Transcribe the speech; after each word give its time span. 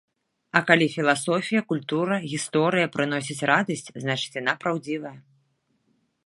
А 0.59 0.59
калі 0.69 0.85
філасофія, 0.93 1.61
культура, 1.71 2.15
гісторыя 2.31 2.87
прыносіць 2.97 3.47
радасць, 3.53 3.87
значыць, 4.07 4.37
яна 4.41 4.53
праўдзівая. 4.65 5.15